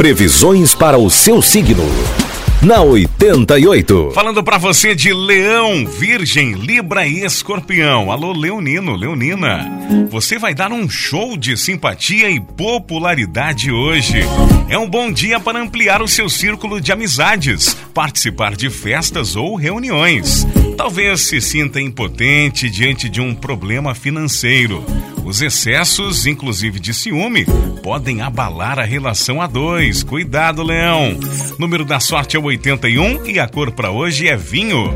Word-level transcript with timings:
Previsões 0.00 0.74
para 0.74 0.96
o 0.96 1.10
seu 1.10 1.42
signo 1.42 1.84
na 2.62 2.82
88. 2.82 4.12
Falando 4.14 4.42
para 4.42 4.56
você 4.56 4.94
de 4.94 5.12
Leão, 5.12 5.86
Virgem, 5.86 6.52
Libra 6.52 7.06
e 7.06 7.24
Escorpião. 7.24 8.10
Alô, 8.10 8.32
Leonino, 8.32 8.96
Leonina. 8.96 9.70
Você 10.10 10.38
vai 10.38 10.54
dar 10.54 10.72
um 10.72 10.88
show 10.88 11.36
de 11.36 11.54
simpatia 11.54 12.30
e 12.30 12.40
popularidade 12.40 13.70
hoje. 13.70 14.20
É 14.68 14.78
um 14.78 14.88
bom 14.88 15.10
dia 15.10 15.40
para 15.40 15.60
ampliar 15.60 16.00
o 16.00 16.08
seu 16.08 16.28
círculo 16.28 16.80
de 16.80 16.92
amizades, 16.92 17.76
participar 17.92 18.54
de 18.54 18.70
festas 18.70 19.36
ou 19.36 19.54
reuniões. 19.54 20.46
Talvez 20.76 21.20
se 21.20 21.40
sinta 21.40 21.80
impotente 21.80 22.70
diante 22.70 23.08
de 23.08 23.20
um 23.20 23.34
problema 23.34 23.94
financeiro. 23.94 24.84
Os 25.30 25.40
excessos, 25.40 26.26
inclusive 26.26 26.80
de 26.80 26.92
ciúme, 26.92 27.46
podem 27.84 28.20
abalar 28.20 28.80
a 28.80 28.84
relação 28.84 29.40
a 29.40 29.46
dois. 29.46 30.02
Cuidado, 30.02 30.60
Leão. 30.60 31.16
Número 31.56 31.84
da 31.84 32.00
sorte 32.00 32.36
é 32.36 32.40
o 32.40 32.42
81 32.42 33.26
e 33.26 33.38
a 33.38 33.46
cor 33.46 33.70
para 33.70 33.92
hoje 33.92 34.26
é 34.26 34.36
vinho. 34.36 34.92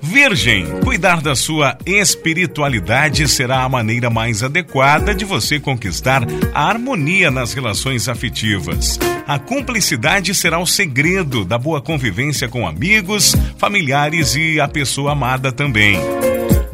Virgem, 0.00 0.64
cuidar 0.82 1.20
da 1.20 1.34
sua 1.34 1.76
espiritualidade 1.84 3.28
será 3.28 3.64
a 3.64 3.68
maneira 3.68 4.08
mais 4.08 4.42
adequada 4.42 5.14
de 5.14 5.26
você 5.26 5.60
conquistar 5.60 6.22
a 6.54 6.66
harmonia 6.66 7.30
nas 7.30 7.52
relações 7.52 8.08
afetivas. 8.08 8.98
A 9.26 9.38
cumplicidade 9.38 10.34
será 10.34 10.58
o 10.58 10.66
segredo 10.66 11.44
da 11.44 11.58
boa 11.58 11.82
convivência 11.82 12.48
com 12.48 12.66
amigos, 12.66 13.36
familiares 13.58 14.34
e 14.36 14.58
a 14.58 14.66
pessoa 14.66 15.12
amada 15.12 15.52
também. 15.52 15.98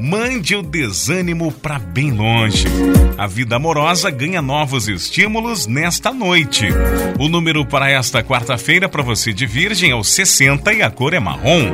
Mande 0.04 0.56
o 0.56 0.64
desânimo 0.64 1.52
para 1.52 1.78
bem 1.78 2.10
longe. 2.10 2.66
A 3.16 3.28
vida 3.28 3.54
amorosa 3.54 4.10
ganha 4.10 4.42
novos 4.42 4.88
estímulos 4.88 5.68
nesta 5.68 6.12
noite. 6.12 6.66
O 7.20 7.28
número 7.28 7.64
para 7.64 7.88
esta 7.88 8.20
quarta-feira 8.20 8.88
para 8.88 9.00
você 9.00 9.32
de 9.32 9.46
Virgem 9.46 9.92
é 9.92 9.94
o 9.94 10.02
60 10.02 10.72
e 10.72 10.82
a 10.82 10.90
cor 10.90 11.14
é 11.14 11.20
marrom. 11.20 11.72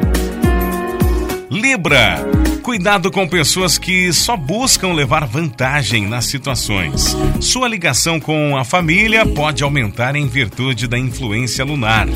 Libra. 1.51 2.19
Cuidado 2.63 3.11
com 3.11 3.27
pessoas 3.27 3.79
que 3.79 4.13
só 4.13 4.37
buscam 4.37 4.93
levar 4.93 5.27
vantagem 5.27 6.07
nas 6.07 6.27
situações. 6.27 7.17
Sua 7.41 7.67
ligação 7.67 8.21
com 8.21 8.57
a 8.59 8.65
família 8.65 9.25
pode 9.25 9.63
aumentar 9.63 10.15
em 10.15 10.27
virtude 10.27 10.87
da 10.87 10.99
influência 10.99 11.65
lunar. 11.65 12.07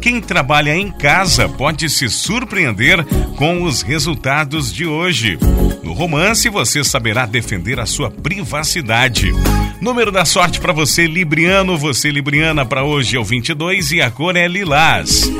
Quem 0.00 0.20
trabalha 0.20 0.74
em 0.74 0.90
casa 0.90 1.46
pode 1.46 1.90
se 1.90 2.08
surpreender 2.08 3.04
com 3.36 3.62
os 3.62 3.82
resultados 3.82 4.72
de 4.72 4.86
hoje. 4.86 5.38
No 5.82 5.92
romance, 5.92 6.48
você 6.48 6.82
saberá 6.82 7.26
defender 7.26 7.78
a 7.78 7.84
sua 7.84 8.10
privacidade. 8.10 9.32
Número 9.80 10.10
da 10.10 10.24
sorte 10.24 10.58
para 10.58 10.72
você, 10.72 11.06
Libriano, 11.06 11.76
você, 11.76 12.10
Libriana, 12.10 12.64
para 12.64 12.82
hoje 12.82 13.16
é 13.16 13.20
o 13.20 13.24
22 13.24 13.92
e 13.92 14.00
a 14.00 14.10
cor 14.10 14.36
é 14.36 14.48
lilás. 14.48 15.30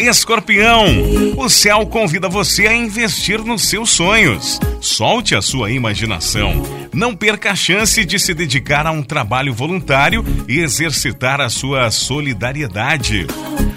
Escorpião, 0.00 0.86
o 1.36 1.46
céu 1.50 1.86
convida 1.86 2.26
você 2.26 2.66
a 2.66 2.74
investir 2.74 3.44
nos 3.44 3.68
seus 3.68 3.90
sonhos. 3.90 4.58
Solte 4.80 5.34
a 5.34 5.42
sua 5.42 5.70
imaginação. 5.70 6.62
Não 6.90 7.14
perca 7.14 7.50
a 7.50 7.54
chance 7.54 8.02
de 8.02 8.18
se 8.18 8.32
dedicar 8.32 8.86
a 8.86 8.90
um 8.90 9.02
trabalho 9.02 9.52
voluntário 9.52 10.24
e 10.48 10.60
exercitar 10.60 11.38
a 11.38 11.50
sua 11.50 11.90
solidariedade. 11.90 13.26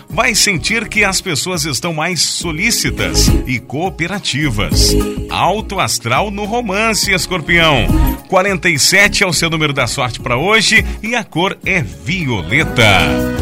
Vai 0.09 0.33
sentir 0.33 0.87
que 0.87 1.03
as 1.03 1.19
pessoas 1.19 1.65
estão 1.65 1.93
mais 1.93 2.21
solícitas 2.21 3.27
e 3.45 3.59
cooperativas. 3.59 4.95
Alto 5.29 5.77
astral 5.77 6.31
no 6.31 6.45
romance, 6.45 7.11
escorpião. 7.11 7.85
47 8.29 9.23
é 9.23 9.27
o 9.27 9.33
seu 9.33 9.49
número 9.49 9.73
da 9.73 9.87
sorte 9.87 10.21
para 10.21 10.37
hoje 10.37 10.85
e 11.01 11.15
a 11.15 11.23
cor 11.23 11.57
é 11.65 11.81
violeta. 11.81 13.32